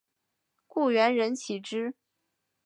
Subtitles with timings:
[0.65, 1.93] 故园人岂知？